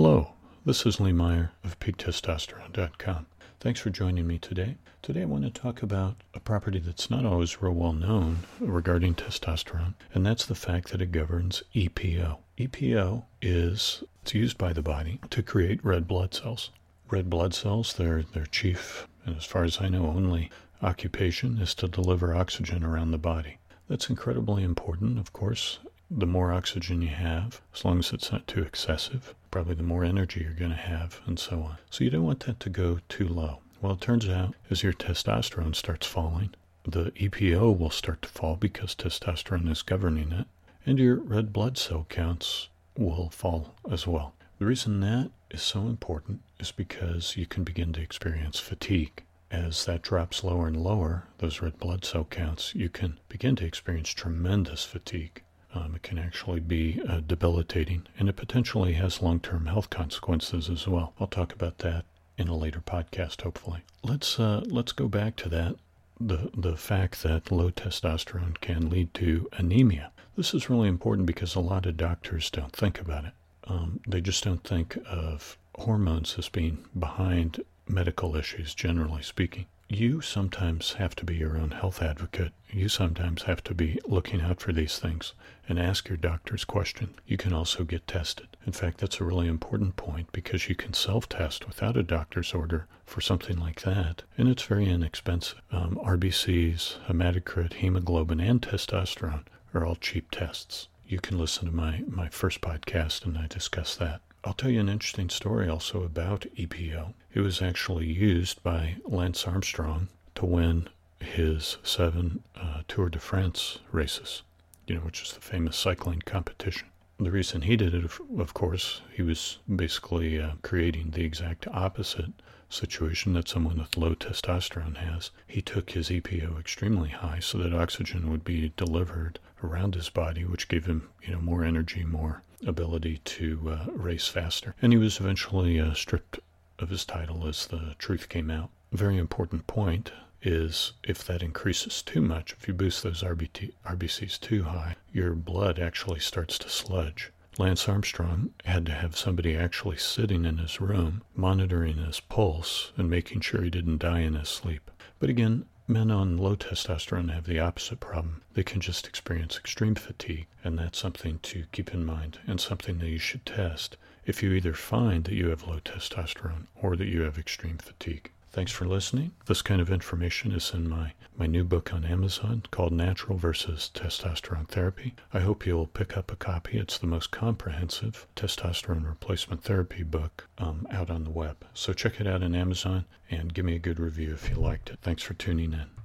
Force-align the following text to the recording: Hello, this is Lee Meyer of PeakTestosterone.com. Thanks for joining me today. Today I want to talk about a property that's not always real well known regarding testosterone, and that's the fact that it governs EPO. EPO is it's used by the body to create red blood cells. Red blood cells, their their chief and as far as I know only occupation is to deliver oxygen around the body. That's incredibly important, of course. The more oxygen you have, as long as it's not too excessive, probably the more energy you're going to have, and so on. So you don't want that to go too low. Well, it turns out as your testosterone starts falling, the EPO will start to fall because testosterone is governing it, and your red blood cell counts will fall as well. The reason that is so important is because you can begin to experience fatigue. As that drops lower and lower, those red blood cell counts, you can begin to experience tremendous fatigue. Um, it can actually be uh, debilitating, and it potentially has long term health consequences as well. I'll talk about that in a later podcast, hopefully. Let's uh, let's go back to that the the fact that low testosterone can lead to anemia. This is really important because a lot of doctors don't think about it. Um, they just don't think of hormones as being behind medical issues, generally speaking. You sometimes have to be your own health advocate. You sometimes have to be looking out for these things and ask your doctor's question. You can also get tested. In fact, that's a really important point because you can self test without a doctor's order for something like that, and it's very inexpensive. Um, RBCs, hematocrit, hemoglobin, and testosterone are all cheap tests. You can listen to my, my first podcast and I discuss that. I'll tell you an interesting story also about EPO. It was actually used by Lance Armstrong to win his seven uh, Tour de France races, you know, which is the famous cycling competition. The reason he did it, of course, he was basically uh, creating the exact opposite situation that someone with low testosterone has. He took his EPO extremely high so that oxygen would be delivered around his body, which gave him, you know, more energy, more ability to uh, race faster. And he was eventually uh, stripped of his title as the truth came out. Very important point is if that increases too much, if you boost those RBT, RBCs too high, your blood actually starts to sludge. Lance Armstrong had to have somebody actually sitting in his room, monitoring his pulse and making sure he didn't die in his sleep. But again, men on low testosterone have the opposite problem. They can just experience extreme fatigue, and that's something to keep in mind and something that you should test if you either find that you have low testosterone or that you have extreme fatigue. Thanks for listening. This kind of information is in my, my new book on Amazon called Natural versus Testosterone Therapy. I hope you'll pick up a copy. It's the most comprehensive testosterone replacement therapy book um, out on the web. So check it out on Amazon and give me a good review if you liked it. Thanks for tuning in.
Hello, 0.00 0.30
this 0.64 0.86
is 0.86 1.00
Lee 1.00 1.10
Meyer 1.10 1.50
of 1.64 1.80
PeakTestosterone.com. 1.80 3.26
Thanks 3.58 3.80
for 3.80 3.90
joining 3.90 4.28
me 4.28 4.38
today. 4.38 4.76
Today 5.02 5.22
I 5.22 5.24
want 5.24 5.42
to 5.42 5.50
talk 5.50 5.82
about 5.82 6.22
a 6.32 6.38
property 6.38 6.78
that's 6.78 7.10
not 7.10 7.26
always 7.26 7.60
real 7.60 7.72
well 7.72 7.92
known 7.92 8.44
regarding 8.60 9.16
testosterone, 9.16 9.94
and 10.14 10.24
that's 10.24 10.46
the 10.46 10.54
fact 10.54 10.92
that 10.92 11.02
it 11.02 11.10
governs 11.10 11.64
EPO. 11.74 12.38
EPO 12.58 13.24
is 13.42 14.04
it's 14.22 14.34
used 14.34 14.56
by 14.56 14.72
the 14.72 14.82
body 14.82 15.18
to 15.30 15.42
create 15.42 15.84
red 15.84 16.06
blood 16.06 16.32
cells. 16.32 16.70
Red 17.10 17.28
blood 17.28 17.52
cells, 17.52 17.94
their 17.94 18.22
their 18.22 18.46
chief 18.46 19.08
and 19.26 19.36
as 19.36 19.44
far 19.44 19.64
as 19.64 19.80
I 19.80 19.88
know 19.88 20.06
only 20.06 20.48
occupation 20.80 21.58
is 21.58 21.74
to 21.74 21.88
deliver 21.88 22.36
oxygen 22.36 22.84
around 22.84 23.10
the 23.10 23.18
body. 23.18 23.58
That's 23.88 24.08
incredibly 24.08 24.62
important, 24.62 25.18
of 25.18 25.32
course. 25.32 25.80
The 26.08 26.24
more 26.24 26.52
oxygen 26.52 27.02
you 27.02 27.08
have, 27.08 27.60
as 27.74 27.84
long 27.84 27.98
as 27.98 28.12
it's 28.12 28.30
not 28.30 28.46
too 28.46 28.62
excessive, 28.62 29.34
probably 29.50 29.74
the 29.74 29.82
more 29.82 30.04
energy 30.04 30.40
you're 30.40 30.52
going 30.52 30.70
to 30.70 30.76
have, 30.76 31.20
and 31.26 31.38
so 31.38 31.62
on. 31.62 31.78
So 31.90 32.04
you 32.04 32.10
don't 32.10 32.24
want 32.24 32.40
that 32.40 32.60
to 32.60 32.70
go 32.70 33.00
too 33.08 33.28
low. 33.28 33.60
Well, 33.80 33.92
it 33.92 34.00
turns 34.00 34.28
out 34.28 34.54
as 34.70 34.82
your 34.82 34.92
testosterone 34.92 35.74
starts 35.74 36.06
falling, 36.06 36.54
the 36.84 37.10
EPO 37.12 37.78
will 37.78 37.90
start 37.90 38.22
to 38.22 38.28
fall 38.28 38.56
because 38.56 38.94
testosterone 38.94 39.70
is 39.70 39.82
governing 39.82 40.32
it, 40.32 40.46
and 40.86 40.98
your 40.98 41.16
red 41.16 41.52
blood 41.52 41.76
cell 41.78 42.06
counts 42.08 42.68
will 42.96 43.30
fall 43.30 43.74
as 43.90 44.06
well. 44.06 44.34
The 44.58 44.66
reason 44.66 45.00
that 45.00 45.30
is 45.50 45.62
so 45.62 45.82
important 45.82 46.40
is 46.58 46.72
because 46.72 47.36
you 47.36 47.46
can 47.46 47.62
begin 47.62 47.92
to 47.92 48.00
experience 48.00 48.58
fatigue. 48.58 49.22
As 49.50 49.84
that 49.86 50.02
drops 50.02 50.42
lower 50.44 50.66
and 50.66 50.76
lower, 50.76 51.24
those 51.38 51.62
red 51.62 51.78
blood 51.78 52.04
cell 52.04 52.24
counts, 52.24 52.74
you 52.74 52.88
can 52.88 53.18
begin 53.28 53.56
to 53.56 53.64
experience 53.64 54.10
tremendous 54.10 54.84
fatigue. 54.84 55.42
Um, 55.74 55.94
it 55.96 56.02
can 56.02 56.18
actually 56.18 56.60
be 56.60 57.00
uh, 57.08 57.20
debilitating, 57.20 58.06
and 58.18 58.28
it 58.28 58.36
potentially 58.36 58.94
has 58.94 59.22
long 59.22 59.40
term 59.40 59.66
health 59.66 59.90
consequences 59.90 60.70
as 60.70 60.86
well. 60.88 61.12
I'll 61.20 61.26
talk 61.26 61.52
about 61.52 61.78
that 61.78 62.04
in 62.36 62.48
a 62.48 62.56
later 62.56 62.80
podcast, 62.80 63.42
hopefully. 63.42 63.82
Let's 64.02 64.40
uh, 64.40 64.62
let's 64.66 64.92
go 64.92 65.08
back 65.08 65.36
to 65.36 65.48
that 65.50 65.76
the 66.20 66.50
the 66.56 66.76
fact 66.76 67.22
that 67.22 67.52
low 67.52 67.70
testosterone 67.70 68.60
can 68.60 68.90
lead 68.90 69.14
to 69.14 69.48
anemia. 69.52 70.10
This 70.36 70.54
is 70.54 70.70
really 70.70 70.88
important 70.88 71.26
because 71.26 71.54
a 71.54 71.60
lot 71.60 71.86
of 71.86 71.96
doctors 71.96 72.50
don't 72.50 72.72
think 72.72 73.00
about 73.00 73.24
it. 73.24 73.32
Um, 73.64 74.00
they 74.06 74.20
just 74.20 74.44
don't 74.44 74.64
think 74.64 74.98
of 75.06 75.56
hormones 75.76 76.36
as 76.38 76.48
being 76.48 76.84
behind 76.98 77.62
medical 77.88 78.36
issues, 78.36 78.74
generally 78.74 79.22
speaking. 79.22 79.66
You 79.90 80.20
sometimes 80.20 80.92
have 80.94 81.16
to 81.16 81.24
be 81.24 81.36
your 81.36 81.56
own 81.56 81.70
health 81.70 82.02
advocate. 82.02 82.52
You 82.70 82.90
sometimes 82.90 83.44
have 83.44 83.64
to 83.64 83.74
be 83.74 83.98
looking 84.06 84.42
out 84.42 84.60
for 84.60 84.70
these 84.70 84.98
things 84.98 85.32
and 85.66 85.78
ask 85.78 86.08
your 86.08 86.18
doctor's 86.18 86.66
question. 86.66 87.14
You 87.26 87.38
can 87.38 87.54
also 87.54 87.84
get 87.84 88.06
tested. 88.06 88.48
In 88.66 88.72
fact, 88.72 88.98
that's 88.98 89.18
a 89.18 89.24
really 89.24 89.48
important 89.48 89.96
point 89.96 90.30
because 90.30 90.68
you 90.68 90.74
can 90.74 90.92
self 90.92 91.26
test 91.26 91.66
without 91.66 91.96
a 91.96 92.02
doctor's 92.02 92.52
order 92.52 92.86
for 93.06 93.22
something 93.22 93.58
like 93.58 93.80
that, 93.80 94.24
and 94.36 94.46
it's 94.46 94.62
very 94.64 94.84
inexpensive. 94.90 95.62
Um, 95.72 95.98
RBCs, 96.04 96.98
hematocrit, 97.06 97.72
hemoglobin, 97.72 98.40
and 98.40 98.60
testosterone 98.60 99.44
are 99.72 99.86
all 99.86 99.96
cheap 99.96 100.30
tests. 100.30 100.88
You 101.06 101.18
can 101.18 101.38
listen 101.38 101.64
to 101.64 101.74
my, 101.74 102.04
my 102.06 102.28
first 102.28 102.60
podcast 102.60 103.24
and 103.24 103.38
I 103.38 103.46
discuss 103.46 103.96
that. 103.96 104.20
I'll 104.44 104.54
tell 104.54 104.70
you 104.70 104.80
an 104.80 104.88
interesting 104.88 105.30
story 105.30 105.68
also 105.68 106.02
about 106.04 106.46
EPO. 106.56 107.14
It 107.34 107.40
was 107.40 107.60
actually 107.60 108.06
used 108.06 108.62
by 108.62 108.96
Lance 109.04 109.46
Armstrong 109.46 110.08
to 110.36 110.46
win 110.46 110.88
his 111.20 111.76
seven 111.82 112.42
uh, 112.56 112.82
Tour 112.86 113.08
de 113.08 113.18
France 113.18 113.80
races, 113.90 114.42
you 114.86 114.94
know, 114.94 115.00
which 115.00 115.22
is 115.22 115.32
the 115.32 115.40
famous 115.40 115.76
cycling 115.76 116.22
competition. 116.24 116.88
The 117.20 117.32
reason 117.32 117.62
he 117.62 117.76
did 117.76 117.94
it, 117.94 118.04
of 118.38 118.54
course, 118.54 119.00
he 119.12 119.22
was 119.22 119.58
basically 119.74 120.40
uh, 120.40 120.52
creating 120.62 121.10
the 121.10 121.24
exact 121.24 121.66
opposite 121.66 122.32
situation 122.70 123.32
that 123.32 123.48
someone 123.48 123.78
with 123.78 123.96
low 123.96 124.14
testosterone 124.14 124.98
has. 124.98 125.32
He 125.46 125.60
took 125.60 125.90
his 125.90 126.10
EPO 126.10 126.60
extremely 126.60 127.08
high 127.08 127.40
so 127.40 127.58
that 127.58 127.74
oxygen 127.74 128.30
would 128.30 128.44
be 128.44 128.72
delivered 128.76 129.40
around 129.64 129.96
his 129.96 130.10
body, 130.10 130.44
which 130.44 130.68
gave 130.68 130.86
him, 130.86 131.08
you 131.22 131.32
know, 131.32 131.40
more 131.40 131.64
energy, 131.64 132.04
more 132.04 132.42
ability 132.64 133.20
to 133.24 133.68
uh, 133.68 133.90
race 133.90 134.28
faster. 134.28 134.76
And 134.80 134.92
he 134.92 134.98
was 134.98 135.18
eventually 135.18 135.80
uh, 135.80 135.94
stripped 135.94 136.38
of 136.78 136.90
his 136.90 137.04
title 137.04 137.48
as 137.48 137.66
the 137.66 137.96
truth 137.98 138.28
came 138.28 138.50
out. 138.50 138.70
Very 138.92 139.18
important 139.18 139.66
point 139.66 140.12
is 140.42 140.92
if 141.02 141.24
that 141.26 141.42
increases 141.42 142.02
too 142.02 142.20
much, 142.20 142.52
if 142.52 142.68
you 142.68 142.74
boost 142.74 143.02
those 143.02 143.22
RBT, 143.22 143.72
RBCs 143.84 144.38
too 144.40 144.64
high, 144.64 144.96
your 145.12 145.34
blood 145.34 145.78
actually 145.78 146.20
starts 146.20 146.58
to 146.58 146.68
sludge. 146.68 147.32
Lance 147.58 147.88
Armstrong 147.88 148.54
had 148.64 148.86
to 148.86 148.92
have 148.92 149.16
somebody 149.16 149.56
actually 149.56 149.96
sitting 149.96 150.44
in 150.44 150.58
his 150.58 150.80
room, 150.80 151.22
monitoring 151.34 151.96
his 151.96 152.20
pulse 152.20 152.92
and 152.96 153.10
making 153.10 153.40
sure 153.40 153.62
he 153.62 153.70
didn't 153.70 153.98
die 153.98 154.20
in 154.20 154.34
his 154.34 154.48
sleep. 154.48 154.92
But 155.18 155.28
again, 155.28 155.66
men 155.88 156.10
on 156.12 156.36
low 156.36 156.54
testosterone 156.54 157.32
have 157.32 157.46
the 157.46 157.58
opposite 157.58 157.98
problem. 157.98 158.42
They 158.54 158.62
can 158.62 158.80
just 158.80 159.08
experience 159.08 159.56
extreme 159.56 159.96
fatigue, 159.96 160.46
and 160.62 160.78
that's 160.78 161.00
something 161.00 161.40
to 161.40 161.64
keep 161.72 161.92
in 161.92 162.04
mind 162.04 162.38
and 162.46 162.60
something 162.60 162.98
that 162.98 163.08
you 163.08 163.18
should 163.18 163.44
test 163.44 163.96
if 164.24 164.42
you 164.42 164.52
either 164.52 164.74
find 164.74 165.24
that 165.24 165.34
you 165.34 165.48
have 165.48 165.66
low 165.66 165.80
testosterone 165.80 166.66
or 166.76 166.94
that 166.94 167.08
you 167.08 167.22
have 167.22 167.38
extreme 167.38 167.78
fatigue. 167.78 168.30
Thanks 168.50 168.72
for 168.72 168.86
listening. 168.86 169.32
This 169.46 169.62
kind 169.62 169.80
of 169.80 169.90
information 169.90 170.52
is 170.52 170.72
in 170.72 170.88
my, 170.88 171.12
my 171.36 171.46
new 171.46 171.64
book 171.64 171.92
on 171.92 172.04
Amazon 172.04 172.62
called 172.70 172.92
Natural 172.92 173.36
versus 173.36 173.90
Testosterone 173.94 174.66
Therapy. 174.68 175.14
I 175.32 175.40
hope 175.40 175.66
you'll 175.66 175.86
pick 175.86 176.16
up 176.16 176.32
a 176.32 176.36
copy. 176.36 176.78
It's 176.78 176.98
the 176.98 177.06
most 177.06 177.30
comprehensive 177.30 178.26
testosterone 178.34 179.06
replacement 179.06 179.62
therapy 179.62 180.02
book 180.02 180.48
um, 180.58 180.86
out 180.90 181.10
on 181.10 181.24
the 181.24 181.30
web. 181.30 181.64
So 181.74 181.92
check 181.92 182.20
it 182.20 182.26
out 182.26 182.42
on 182.42 182.54
Amazon 182.54 183.04
and 183.30 183.52
give 183.54 183.64
me 183.64 183.76
a 183.76 183.78
good 183.80 184.00
review 184.00 184.32
if 184.32 184.48
you 184.50 184.56
liked 184.56 184.90
it. 184.90 184.98
Thanks 185.02 185.22
for 185.22 185.34
tuning 185.34 185.72
in. 185.72 185.98